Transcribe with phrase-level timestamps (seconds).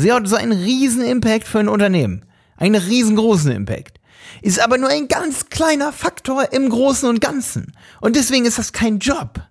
[0.00, 2.24] SEO hat so einen riesen Impact für ein Unternehmen.
[2.56, 4.00] Einen riesengroßen Impact.
[4.40, 7.74] Ist aber nur ein ganz kleiner Faktor im Großen und Ganzen.
[8.00, 9.42] Und deswegen ist das kein Job.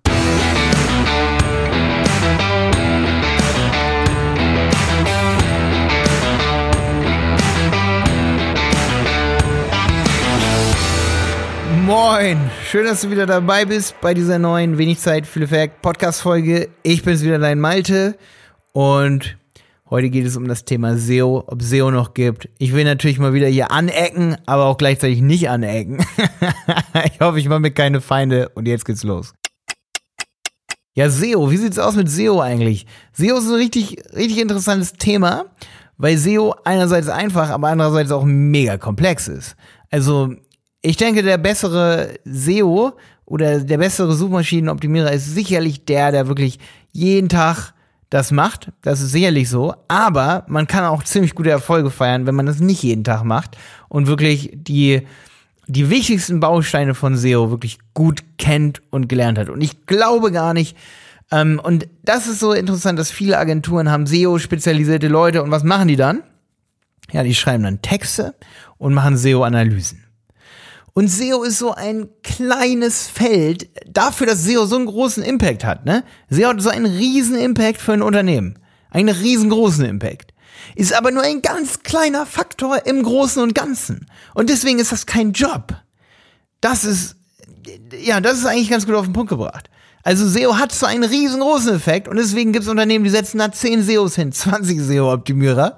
[11.85, 16.21] Moin, schön, dass du wieder dabei bist bei dieser neuen Wenig Zeit, viel Effekt Podcast
[16.21, 16.69] Folge.
[16.81, 18.15] Ich bin's wieder, dein Malte
[18.73, 19.37] und
[19.89, 22.49] heute geht es um das Thema SEO, ob SEO noch gibt.
[22.57, 26.05] Ich will natürlich mal wieder hier anecken, aber auch gleichzeitig nicht anecken.
[27.05, 29.33] ich hoffe, ich mache mir keine Feinde und jetzt geht's los.
[30.95, 32.85] Ja, SEO, wie sieht's aus mit SEO eigentlich?
[33.13, 35.45] SEO ist ein richtig, richtig interessantes Thema,
[35.97, 39.55] weil SEO einerseits einfach, aber andererseits auch mega komplex ist.
[39.91, 40.33] Also
[40.81, 42.93] ich denke, der bessere SEO
[43.25, 46.59] oder der bessere Suchmaschinenoptimierer ist sicherlich der, der wirklich
[46.91, 47.73] jeden Tag
[48.09, 48.71] das macht.
[48.81, 49.73] Das ist sicherlich so.
[49.87, 53.57] Aber man kann auch ziemlich gute Erfolge feiern, wenn man das nicht jeden Tag macht
[53.87, 55.07] und wirklich die,
[55.67, 59.49] die wichtigsten Bausteine von SEO wirklich gut kennt und gelernt hat.
[59.49, 60.75] Und ich glaube gar nicht,
[61.31, 65.87] ähm, und das ist so interessant, dass viele Agenturen haben SEO-spezialisierte Leute und was machen
[65.87, 66.23] die dann?
[67.11, 68.35] Ja, die schreiben dann Texte
[68.77, 70.03] und machen SEO-Analysen.
[70.93, 75.85] Und SEO ist so ein kleines Feld dafür, dass SEO so einen großen Impact hat.
[75.85, 76.05] Ne?
[76.29, 78.57] SEO hat so einen riesen Impact für ein Unternehmen.
[78.91, 80.33] Einen riesengroßen Impact.
[80.75, 84.07] Ist aber nur ein ganz kleiner Faktor im Großen und Ganzen.
[84.33, 85.75] Und deswegen ist das kein Job.
[86.61, 87.17] Das ist,
[88.01, 89.69] ja, das ist eigentlich ganz gut auf den Punkt gebracht.
[90.03, 93.51] Also SEO hat so einen riesengroßen Effekt und deswegen gibt es Unternehmen, die setzen da
[93.51, 95.75] 10 SEOs hin, 20 SEO-Optimierer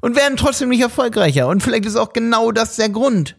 [0.00, 1.48] und werden trotzdem nicht erfolgreicher.
[1.48, 3.34] Und vielleicht ist auch genau das der Grund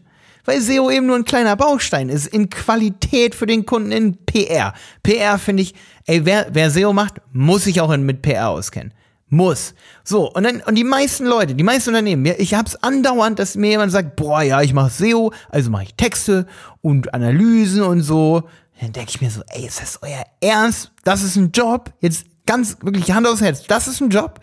[0.46, 4.72] weil SEO eben nur ein kleiner Baustein ist in Qualität für den Kunden in PR.
[5.02, 5.74] PR finde ich,
[6.06, 8.94] ey, wer, wer SEO macht, muss sich auch in, mit PR auskennen.
[9.28, 9.74] Muss.
[10.04, 13.70] So, und dann, und die meisten Leute, die meisten Unternehmen, ich hab's andauernd, dass mir
[13.70, 16.46] jemand sagt, boah, ja, ich mache SEO, also mache ich Texte
[16.80, 18.44] und Analysen und so.
[18.80, 20.92] Dann denke ich mir so, ey, ist das euer Ernst?
[21.02, 21.92] Das ist ein Job?
[22.00, 24.40] Jetzt ganz wirklich Hand aufs Herz, das ist ein Job?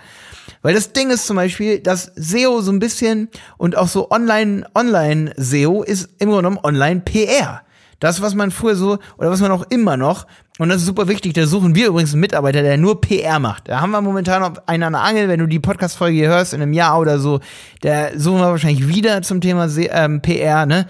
[0.61, 4.65] Weil das Ding ist zum Beispiel, dass SEO so ein bisschen und auch so Online,
[4.75, 7.61] Online-SEO ist im Grunde genommen Online-PR.
[7.99, 10.27] Das, was man früher so, oder was man auch immer noch,
[10.59, 13.69] und das ist super wichtig, da suchen wir übrigens einen Mitarbeiter, der nur PR macht.
[13.69, 16.61] Da haben wir momentan noch einen an der Angel, wenn du die Podcast-Folge hörst, in
[16.61, 17.39] einem Jahr oder so,
[17.81, 20.85] der suchen wir wahrscheinlich wieder zum Thema ähm, PR, ne?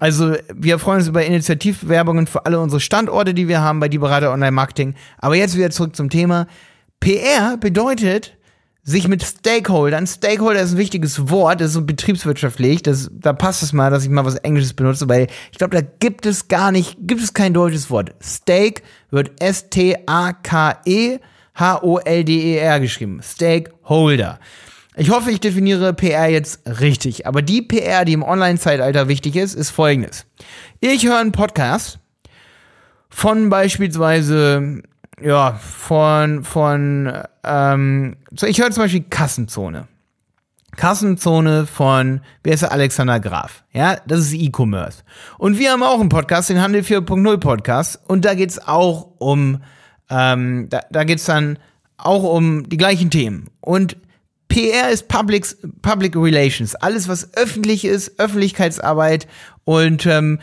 [0.00, 3.98] Also, wir freuen uns über Initiativwerbungen für alle unsere Standorte, die wir haben bei Die
[3.98, 4.94] Berater Online Marketing.
[5.18, 6.46] Aber jetzt wieder zurück zum Thema.
[6.98, 8.36] PR bedeutet,
[8.84, 13.62] sich mit Stakeholdern, Stakeholder ist ein wichtiges Wort, das ist so betriebswirtschaftlich, das, da passt
[13.62, 16.70] es mal, dass ich mal was Englisches benutze, weil ich glaube, da gibt es gar
[16.70, 18.14] nicht, gibt es kein deutsches Wort.
[18.22, 20.00] Stake wird S-T-A-K-E-H-O-L-D-E-R
[22.80, 23.20] geschrieben.
[23.22, 24.38] Stakeholder.
[24.96, 29.54] Ich hoffe, ich definiere PR jetzt richtig, aber die PR, die im Online-Zeitalter wichtig ist,
[29.54, 30.24] ist folgendes.
[30.78, 31.98] Ich höre einen Podcast
[33.08, 34.82] von beispielsweise
[35.20, 37.12] ja, von, von,
[37.44, 39.88] ähm, ich höre zum Beispiel Kassenzone.
[40.76, 43.64] Kassenzone von, wer ist der Alexander Graf?
[43.72, 45.02] Ja, das ist E-Commerce.
[45.38, 48.00] Und wir haben auch einen Podcast, den Handel 4.0 Podcast.
[48.08, 49.62] Und da geht's auch um,
[50.10, 51.58] ähm, da, da geht's dann
[51.96, 53.50] auch um die gleichen Themen.
[53.60, 53.96] Und
[54.48, 55.46] PR ist Public,
[55.82, 56.74] Public Relations.
[56.74, 59.26] Alles, was öffentlich ist, Öffentlichkeitsarbeit.
[59.64, 60.38] Und ähm,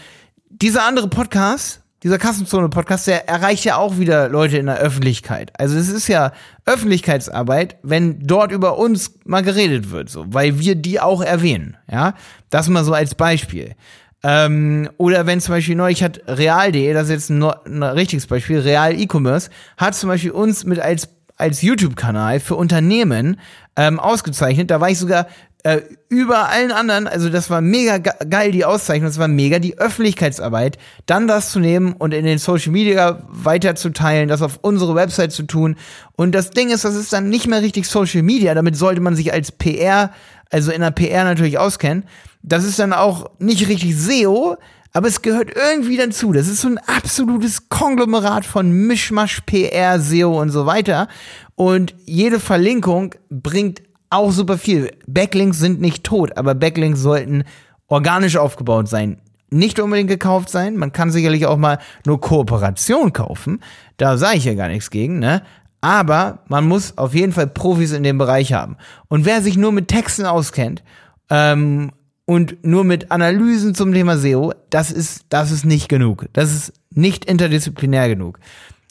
[0.50, 5.52] dieser andere Podcast, dieser Kassenzone-Podcast, der erreicht ja auch wieder Leute in der Öffentlichkeit.
[5.60, 6.32] Also es ist ja
[6.66, 12.16] Öffentlichkeitsarbeit, wenn dort über uns mal geredet wird, so, weil wir die auch erwähnen, ja.
[12.50, 13.76] Das mal so als Beispiel.
[14.24, 18.60] Ähm, oder wenn zum Beispiel neulich hat Real.de, das ist jetzt ein, ein richtiges Beispiel,
[18.60, 21.08] Real E-Commerce, hat zum Beispiel uns mit als
[21.42, 23.40] als YouTube-Kanal für Unternehmen
[23.76, 24.72] ähm, ausgezeichnet.
[24.72, 25.28] Da war ich sogar
[25.64, 29.78] äh, über allen anderen, also das war mega geil, die Auszeichnung, das war mega die
[29.78, 35.32] Öffentlichkeitsarbeit, dann das zu nehmen und in den Social Media weiterzuteilen, das auf unsere Website
[35.32, 35.76] zu tun.
[36.14, 39.16] Und das Ding ist, das ist dann nicht mehr richtig Social Media, damit sollte man
[39.16, 40.12] sich als PR,
[40.50, 42.06] also in der PR natürlich auskennen.
[42.42, 44.58] Das ist dann auch nicht richtig SEO,
[44.94, 46.34] aber es gehört irgendwie dazu.
[46.34, 51.08] Das ist so ein absolutes Konglomerat von Mischmasch, PR, SEO und so weiter.
[51.56, 54.92] Und jede Verlinkung bringt auch super viel.
[55.08, 57.44] Backlinks sind nicht tot, aber Backlinks sollten
[57.88, 59.22] organisch aufgebaut sein.
[59.50, 60.78] Nicht unbedingt gekauft sein.
[60.78, 63.62] Man kann sicherlich auch mal nur Kooperation kaufen.
[63.98, 65.44] Da sage ich ja gar nichts gegen, ne?
[65.82, 68.78] Aber man muss auf jeden Fall Profis in dem Bereich haben.
[69.08, 70.84] Und wer sich nur mit Texten auskennt
[71.30, 71.92] ähm,
[72.26, 76.28] und nur mit Analysen zum Thema SEO, das ist, das ist nicht genug.
[76.34, 78.40] Das ist nicht interdisziplinär genug.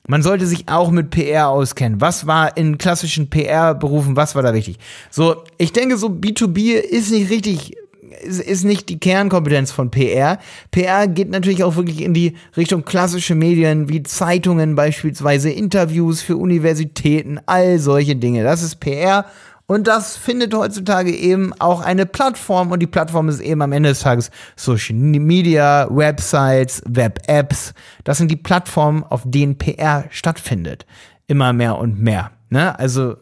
[0.07, 2.01] Man sollte sich auch mit PR auskennen.
[2.01, 4.79] Was war in klassischen PR-Berufen, was war da wichtig?
[5.11, 7.77] So, ich denke, so B2B ist nicht richtig
[8.23, 10.39] ist, ist nicht die Kernkompetenz von PR.
[10.71, 16.37] PR geht natürlich auch wirklich in die Richtung klassische Medien wie Zeitungen beispielsweise, Interviews für
[16.37, 18.43] Universitäten, all solche Dinge.
[18.43, 19.27] Das ist PR.
[19.71, 23.91] Und das findet heutzutage eben auch eine Plattform und die Plattform ist eben am Ende
[23.91, 27.73] des Tages Social Media, Websites, Web-Apps.
[28.03, 30.87] Das sind die Plattformen, auf denen PR stattfindet.
[31.29, 32.33] Immer mehr und mehr.
[32.49, 32.77] Ne?
[32.81, 33.15] Also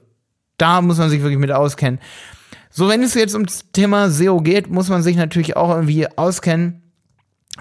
[0.56, 2.00] da muss man sich wirklich mit auskennen.
[2.71, 6.83] So, wenn es jetzt ums Thema SEO geht, muss man sich natürlich auch irgendwie auskennen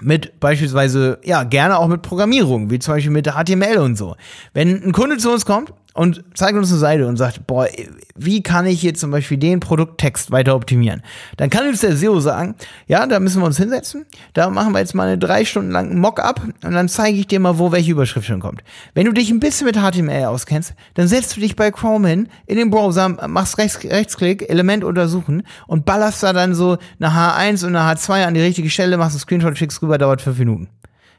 [0.00, 4.16] mit beispielsweise, ja, gerne auch mit Programmierung, wie zum Beispiel mit HTML und so.
[4.54, 7.66] Wenn ein Kunde zu uns kommt und zeigt uns eine Seite und sagt, boah,
[8.14, 11.02] wie kann ich jetzt zum Beispiel den Produkttext weiter optimieren?
[11.38, 12.54] Dann kann uns der SEO sagen,
[12.86, 15.98] ja, da müssen wir uns hinsetzen, da machen wir jetzt mal eine drei Stunden lang
[15.98, 18.62] Mockup und dann zeige ich dir mal, wo welche Überschrift schon kommt.
[18.94, 22.28] Wenn du dich ein bisschen mit HTML auskennst, dann setzt du dich bei Chrome hin,
[22.46, 27.66] in den Browser, machst Rechts, Rechtsklick, Element untersuchen und ballerst da dann so eine H1
[27.66, 30.68] und eine H2 an die richtige Stelle, machst einen Screenshot, schickst rüber, dauert fünf Minuten.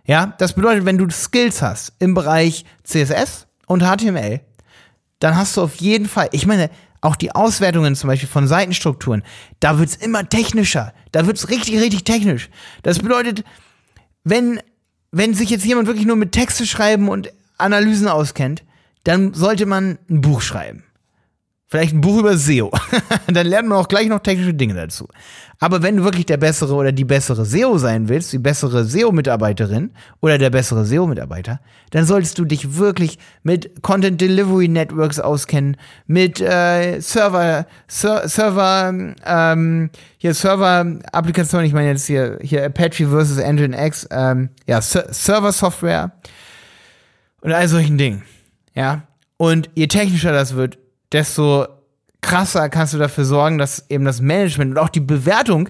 [0.05, 4.39] Ja, das bedeutet, wenn du Skills hast im Bereich CSS und HTML,
[5.19, 6.69] dann hast du auf jeden Fall, ich meine,
[7.01, 9.23] auch die Auswertungen zum Beispiel von Seitenstrukturen,
[9.59, 10.93] da wird's immer technischer.
[11.11, 12.49] Da wird's richtig, richtig technisch.
[12.83, 13.43] Das bedeutet,
[14.23, 14.59] wenn,
[15.11, 18.63] wenn sich jetzt jemand wirklich nur mit Texte schreiben und Analysen auskennt,
[19.03, 20.83] dann sollte man ein Buch schreiben.
[21.71, 22.71] Vielleicht ein Buch über SEO.
[23.27, 25.07] Dann lernt man auch gleich noch technische Dinge dazu.
[25.59, 29.91] Aber wenn du wirklich der bessere oder die bessere SEO sein willst, die bessere SEO-Mitarbeiterin
[30.19, 31.59] oder der bessere SEO-Mitarbeiter,
[31.91, 35.77] dann solltest du dich wirklich mit Content Delivery Networks auskennen,
[36.07, 38.91] mit äh, Server, Ser Server,
[39.23, 46.13] ähm, hier Server-Applikationen, ich meine jetzt hier, hier Apache versus Nginx, ähm, ja, Server-Software
[47.41, 48.23] und all solchen Dingen.
[48.73, 49.03] Ja.
[49.37, 50.78] Und je technischer das wird,
[51.11, 51.67] desto
[52.21, 55.69] krasser kannst du dafür sorgen, dass eben das Management und auch die Bewertung,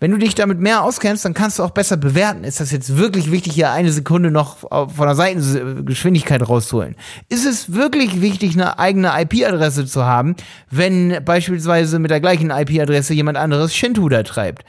[0.00, 2.44] wenn du dich damit mehr auskennst, dann kannst du auch besser bewerten.
[2.44, 6.96] Ist das jetzt wirklich wichtig, hier eine Sekunde noch von der Seitengeschwindigkeit rauszuholen?
[7.28, 10.34] Ist es wirklich wichtig, eine eigene IP-Adresse zu haben,
[10.68, 14.64] wenn beispielsweise mit der gleichen IP-Adresse jemand anderes Shintuda treibt?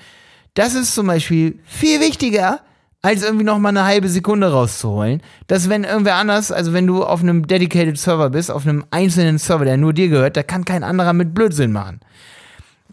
[0.54, 2.62] Das ist zum Beispiel viel wichtiger,
[3.06, 5.22] als irgendwie noch mal eine halbe Sekunde rauszuholen.
[5.46, 9.38] Dass wenn irgendwer anders, also wenn du auf einem dedicated Server bist, auf einem einzelnen
[9.38, 12.00] Server, der nur dir gehört, da kann kein anderer mit Blödsinn machen.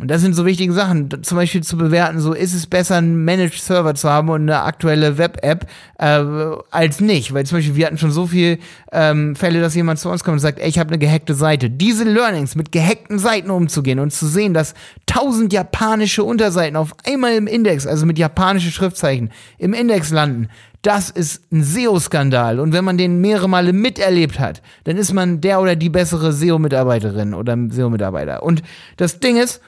[0.00, 3.24] Und das sind so wichtige Sachen, zum Beispiel zu bewerten, so ist es besser, einen
[3.24, 5.68] Managed Server zu haben und eine aktuelle Web-App
[5.98, 6.24] äh,
[6.70, 7.34] als nicht.
[7.34, 8.58] Weil zum Beispiel, wir hatten schon so viele
[8.90, 11.68] ähm, Fälle, dass jemand zu uns kommt und sagt, ey, ich habe eine gehackte Seite.
[11.68, 14.72] Diese Learnings mit gehackten Seiten umzugehen und zu sehen, dass
[15.04, 20.48] tausend japanische Unterseiten auf einmal im Index, also mit japanischen Schriftzeichen, im Index landen,
[20.80, 22.58] das ist ein SEO-Skandal.
[22.58, 26.32] Und wenn man den mehrere Male miterlebt hat, dann ist man der oder die bessere
[26.32, 28.42] SEO-Mitarbeiterin oder SEO-Mitarbeiter.
[28.42, 28.62] Und
[28.96, 29.60] das Ding ist,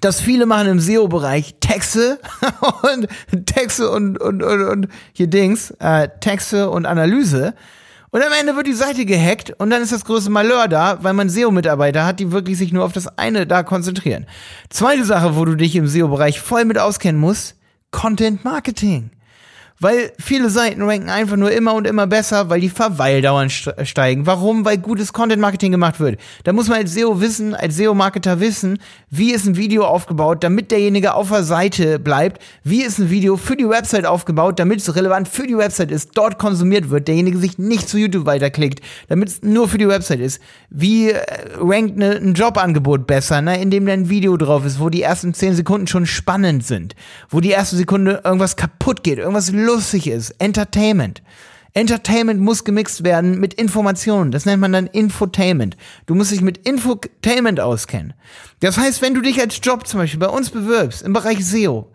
[0.00, 2.18] dass viele machen im SEO-Bereich Texte
[2.82, 3.08] und
[3.46, 7.54] Texte und, und, und, und hier Dings, äh, Texte und Analyse.
[8.10, 11.14] Und am Ende wird die Seite gehackt und dann ist das größte Malheur da, weil
[11.14, 14.26] man SEO-Mitarbeiter hat, die wirklich sich nur auf das eine da konzentrieren.
[14.68, 17.56] Zweite Sache, wo du dich im SEO-Bereich voll mit auskennen musst,
[17.90, 19.10] Content Marketing
[19.80, 24.26] weil viele Seiten ranken einfach nur immer und immer besser, weil die Verweildauern steigen.
[24.26, 24.64] Warum?
[24.64, 26.20] Weil gutes Content-Marketing gemacht wird.
[26.44, 28.78] Da muss man als SEO wissen, als SEO-Marketer wissen,
[29.10, 32.42] wie ist ein Video aufgebaut, damit derjenige auf der Seite bleibt.
[32.64, 36.10] Wie ist ein Video für die Website aufgebaut, damit es relevant für die Website ist,
[36.14, 40.20] dort konsumiert wird, derjenige sich nicht zu YouTube weiterklickt, damit es nur für die Website
[40.20, 40.40] ist.
[40.70, 41.22] Wie äh,
[41.58, 45.34] rankt ne, ein Jobangebot besser, ne, in dem ein Video drauf ist, wo die ersten
[45.34, 46.94] 10 Sekunden schon spannend sind,
[47.28, 50.34] wo die erste Sekunde irgendwas kaputt geht, irgendwas lustig ist.
[50.38, 51.22] Entertainment.
[51.74, 54.30] Entertainment muss gemixt werden mit Informationen.
[54.30, 55.76] Das nennt man dann Infotainment.
[56.04, 58.12] Du musst dich mit Infotainment auskennen.
[58.60, 61.90] Das heißt, wenn du dich als Job zum Beispiel bei uns bewirbst, im Bereich SEO,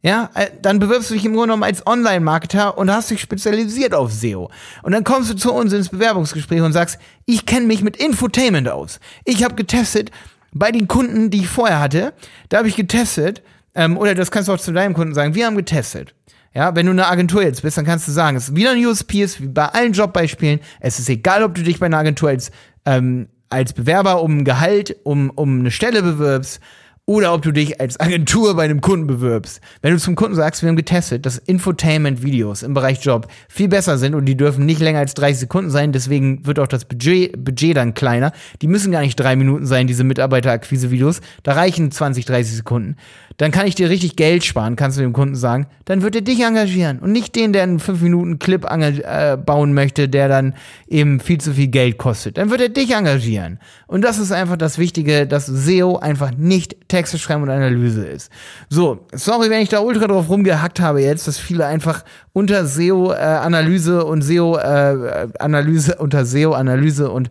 [0.00, 3.94] ja, äh, dann bewirbst du dich im Grunde genommen als Online-Marketer und hast dich spezialisiert
[3.94, 4.50] auf SEO.
[4.82, 8.68] Und dann kommst du zu uns ins Bewerbungsgespräch und sagst, ich kenne mich mit Infotainment
[8.68, 9.00] aus.
[9.24, 10.10] Ich habe getestet
[10.52, 12.14] bei den Kunden, die ich vorher hatte,
[12.48, 13.42] da habe ich getestet,
[13.74, 16.14] ähm, oder das kannst du auch zu deinem Kunden sagen, wir haben getestet.
[16.54, 18.84] Ja, wenn du eine Agentur jetzt bist, dann kannst du sagen, es ist wieder ein
[18.84, 20.60] USP, ist wie bei allen Jobbeispielen.
[20.80, 22.50] Es ist egal, ob du dich bei einer Agentur als,
[22.84, 26.60] ähm, als Bewerber um ein Gehalt, um, um eine Stelle bewirbst
[27.08, 29.62] oder ob du dich als Agentur bei einem Kunden bewirbst.
[29.80, 33.96] Wenn du zum Kunden sagst, wir haben getestet, dass Infotainment-Videos im Bereich Job viel besser
[33.96, 37.42] sind und die dürfen nicht länger als 30 Sekunden sein, deswegen wird auch das Budget,
[37.42, 38.32] Budget dann kleiner.
[38.60, 41.22] Die müssen gar nicht drei Minuten sein, diese Mitarbeiterakquise-Videos.
[41.44, 42.96] Da reichen 20, 30 Sekunden.
[43.38, 45.68] Dann kann ich dir richtig Geld sparen, kannst du dem Kunden sagen.
[45.84, 49.72] Dann wird er dich engagieren und nicht den, der einen 5 Minuten Clip äh, bauen
[49.72, 50.54] möchte, der dann
[50.88, 52.36] eben viel zu viel Geld kostet.
[52.36, 53.60] Dann wird er dich engagieren.
[53.86, 58.32] Und das ist einfach das Wichtige, dass SEO einfach nicht Texte schreiben und Analyse ist.
[58.68, 64.00] So, sorry, wenn ich da ultra drauf rumgehackt habe jetzt, dass viele einfach unter SEO-Analyse
[64.00, 67.30] äh, und SEO-Analyse, äh, unter SEO-Analyse und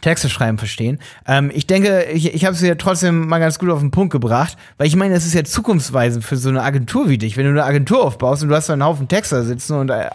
[0.00, 1.00] Texte schreiben verstehen.
[1.26, 4.10] Ähm, ich denke, ich, ich habe es ja trotzdem mal ganz gut auf den Punkt
[4.10, 7.36] gebracht, weil ich meine, es ist ja zukunftsweisend für so eine Agentur wie dich.
[7.36, 10.08] Wenn du eine Agentur aufbaust und du hast da einen Haufen Texter sitzen und äh,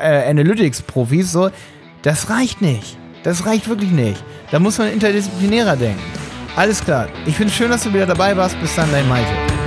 [0.00, 1.50] äh, Analytics-Profis, so,
[2.02, 2.98] das reicht nicht.
[3.22, 4.22] Das reicht wirklich nicht.
[4.50, 6.33] Da muss man interdisziplinärer denken.
[6.56, 7.08] Alles klar.
[7.26, 8.58] Ich finde es schön, dass du wieder dabei warst.
[8.60, 9.63] Bis dann, dein Malte.